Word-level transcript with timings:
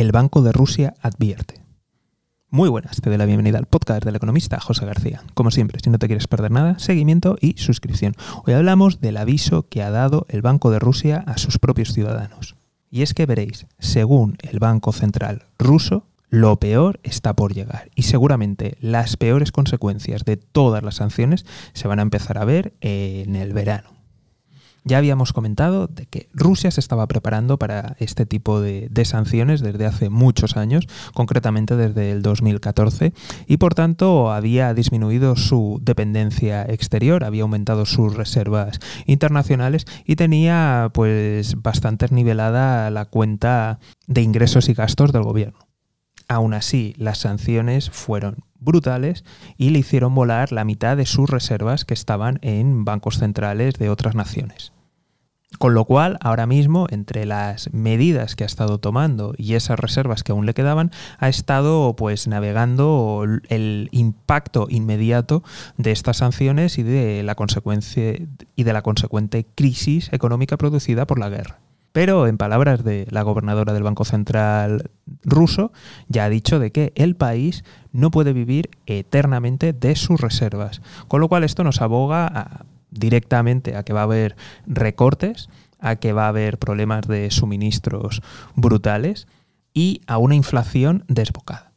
El 0.00 0.12
Banco 0.12 0.40
de 0.40 0.50
Rusia 0.50 0.94
advierte. 1.02 1.60
Muy 2.48 2.70
buenas, 2.70 3.02
te 3.02 3.10
doy 3.10 3.18
la 3.18 3.26
bienvenida 3.26 3.58
al 3.58 3.66
podcast 3.66 4.02
del 4.02 4.16
economista 4.16 4.58
José 4.58 4.86
García. 4.86 5.22
Como 5.34 5.50
siempre, 5.50 5.78
si 5.84 5.90
no 5.90 5.98
te 5.98 6.06
quieres 6.06 6.26
perder 6.26 6.50
nada, 6.50 6.78
seguimiento 6.78 7.36
y 7.38 7.58
suscripción. 7.58 8.14
Hoy 8.46 8.54
hablamos 8.54 9.02
del 9.02 9.18
aviso 9.18 9.68
que 9.68 9.82
ha 9.82 9.90
dado 9.90 10.24
el 10.30 10.40
Banco 10.40 10.70
de 10.70 10.78
Rusia 10.78 11.22
a 11.26 11.36
sus 11.36 11.58
propios 11.58 11.92
ciudadanos. 11.92 12.56
Y 12.90 13.02
es 13.02 13.12
que 13.12 13.26
veréis, 13.26 13.66
según 13.78 14.38
el 14.40 14.58
Banco 14.58 14.94
Central 14.94 15.42
ruso, 15.58 16.06
lo 16.30 16.58
peor 16.58 16.98
está 17.02 17.34
por 17.34 17.52
llegar 17.52 17.90
y 17.94 18.04
seguramente 18.04 18.78
las 18.80 19.18
peores 19.18 19.52
consecuencias 19.52 20.24
de 20.24 20.38
todas 20.38 20.82
las 20.82 20.94
sanciones 20.94 21.44
se 21.74 21.88
van 21.88 21.98
a 21.98 22.02
empezar 22.04 22.38
a 22.38 22.46
ver 22.46 22.72
en 22.80 23.36
el 23.36 23.52
verano. 23.52 23.99
Ya 24.84 24.98
habíamos 24.98 25.32
comentado 25.32 25.88
de 25.88 26.06
que 26.06 26.28
Rusia 26.32 26.70
se 26.70 26.80
estaba 26.80 27.06
preparando 27.06 27.58
para 27.58 27.96
este 27.98 28.24
tipo 28.24 28.60
de, 28.60 28.88
sanciones 29.04 29.60
desde 29.60 29.86
hace 29.86 30.10
muchos 30.10 30.56
años, 30.56 30.86
concretamente 31.14 31.76
desde 31.76 32.12
el 32.12 32.22
2014, 32.22 33.12
y 33.46 33.56
por 33.56 33.74
tanto 33.74 34.32
había 34.32 34.72
disminuido 34.72 35.36
su 35.36 35.80
dependencia 35.82 36.62
exterior, 36.62 37.24
había 37.24 37.42
aumentado 37.42 37.86
sus 37.86 38.14
reservas 38.14 38.78
internacionales 39.06 39.84
y 40.04 40.16
tenía 40.16 40.90
pues 40.94 41.60
bastante 41.60 42.06
nivelada 42.10 42.90
la 42.90 43.06
cuenta 43.06 43.80
de 44.06 44.22
ingresos 44.22 44.68
y 44.68 44.74
gastos 44.74 45.12
del 45.12 45.22
gobierno. 45.22 45.70
Aún 46.28 46.54
así, 46.54 46.94
las 46.96 47.18
sanciones 47.18 47.90
fueron 47.90 48.44
brutales 48.60 49.24
y 49.56 49.70
le 49.70 49.80
hicieron 49.80 50.14
volar 50.14 50.52
la 50.52 50.64
mitad 50.64 50.96
de 50.96 51.06
sus 51.06 51.28
reservas 51.28 51.84
que 51.84 51.94
estaban 51.94 52.38
en 52.42 52.84
bancos 52.84 53.18
centrales 53.18 53.74
de 53.74 53.90
otras 53.90 54.14
naciones. 54.14 54.72
Con 55.58 55.74
lo 55.74 55.84
cual, 55.84 56.16
ahora 56.20 56.46
mismo, 56.46 56.86
entre 56.90 57.26
las 57.26 57.72
medidas 57.74 58.36
que 58.36 58.44
ha 58.44 58.46
estado 58.46 58.78
tomando 58.78 59.34
y 59.36 59.54
esas 59.54 59.78
reservas 59.78 60.22
que 60.22 60.32
aún 60.32 60.46
le 60.46 60.54
quedaban, 60.54 60.90
ha 61.18 61.28
estado 61.28 61.94
pues 61.96 62.28
navegando 62.28 63.24
el 63.48 63.88
impacto 63.90 64.68
inmediato 64.70 65.42
de 65.76 65.90
estas 65.90 66.18
sanciones 66.18 66.78
y 66.78 66.82
de 66.82 67.22
la 67.24 67.34
consecuencia 67.34 68.14
y 68.54 68.62
de 68.62 68.72
la 68.72 68.82
consecuente 68.82 69.44
crisis 69.54 70.08
económica 70.12 70.56
producida 70.56 71.06
por 71.06 71.18
la 71.18 71.28
guerra. 71.28 71.58
Pero 71.92 72.28
en 72.28 72.38
palabras 72.38 72.84
de 72.84 73.06
la 73.10 73.22
gobernadora 73.22 73.72
del 73.72 73.82
Banco 73.82 74.04
Central 74.04 74.90
ruso, 75.24 75.72
ya 76.08 76.24
ha 76.24 76.28
dicho 76.28 76.60
de 76.60 76.70
que 76.70 76.92
el 76.94 77.16
país 77.16 77.64
no 77.92 78.12
puede 78.12 78.32
vivir 78.32 78.70
eternamente 78.86 79.72
de 79.72 79.96
sus 79.96 80.20
reservas. 80.20 80.80
Con 81.08 81.20
lo 81.20 81.28
cual 81.28 81.42
esto 81.42 81.64
nos 81.64 81.82
aboga 81.82 82.64
directamente 82.90 83.76
a 83.76 83.82
que 83.82 83.92
va 83.92 84.00
a 84.00 84.04
haber 84.04 84.36
recortes, 84.66 85.48
a 85.78 85.96
que 85.96 86.12
va 86.12 86.26
a 86.26 86.28
haber 86.28 86.58
problemas 86.58 87.06
de 87.06 87.30
suministros 87.30 88.22
brutales 88.54 89.26
y 89.72 90.00
a 90.06 90.18
una 90.18 90.34
inflación 90.34 91.04
desbocada. 91.08 91.72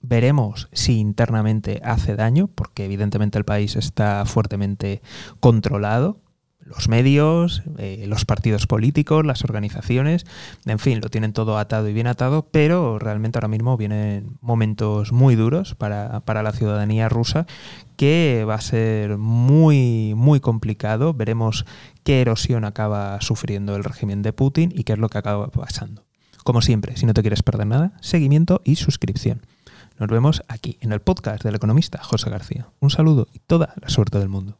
Veremos 0.00 0.68
si 0.72 0.98
internamente 0.98 1.80
hace 1.84 2.14
daño, 2.14 2.46
porque 2.46 2.84
evidentemente 2.84 3.36
el 3.36 3.44
país 3.44 3.76
está 3.76 4.24
fuertemente 4.24 5.02
controlado 5.40 6.20
los 6.68 6.88
medios, 6.88 7.62
eh, 7.78 8.04
los 8.06 8.24
partidos 8.24 8.66
políticos, 8.66 9.24
las 9.24 9.42
organizaciones, 9.44 10.26
en 10.66 10.78
fin, 10.78 11.00
lo 11.00 11.08
tienen 11.08 11.32
todo 11.32 11.58
atado 11.58 11.88
y 11.88 11.92
bien 11.92 12.06
atado, 12.06 12.46
pero 12.50 12.98
realmente 12.98 13.38
ahora 13.38 13.48
mismo 13.48 13.76
vienen 13.76 14.36
momentos 14.40 15.12
muy 15.12 15.34
duros 15.34 15.74
para, 15.74 16.20
para 16.20 16.42
la 16.42 16.52
ciudadanía 16.52 17.08
rusa 17.08 17.46
que 17.96 18.44
va 18.48 18.54
a 18.54 18.60
ser 18.60 19.18
muy, 19.18 20.14
muy 20.16 20.40
complicado. 20.40 21.14
Veremos 21.14 21.64
qué 22.04 22.20
erosión 22.20 22.64
acaba 22.64 23.20
sufriendo 23.20 23.74
el 23.74 23.84
régimen 23.84 24.22
de 24.22 24.32
Putin 24.32 24.72
y 24.74 24.84
qué 24.84 24.92
es 24.92 24.98
lo 24.98 25.08
que 25.08 25.18
acaba 25.18 25.48
pasando. 25.48 26.04
Como 26.44 26.62
siempre, 26.62 26.96
si 26.96 27.06
no 27.06 27.14
te 27.14 27.22
quieres 27.22 27.42
perder 27.42 27.66
nada, 27.66 27.92
seguimiento 28.00 28.60
y 28.64 28.76
suscripción. 28.76 29.42
Nos 29.98 30.08
vemos 30.08 30.42
aquí 30.46 30.78
en 30.80 30.92
el 30.92 31.00
podcast 31.00 31.42
del 31.42 31.56
economista 31.56 32.00
José 32.02 32.30
García. 32.30 32.68
Un 32.78 32.90
saludo 32.90 33.26
y 33.32 33.40
toda 33.40 33.74
la 33.80 33.88
suerte 33.88 34.18
del 34.18 34.28
mundo. 34.28 34.58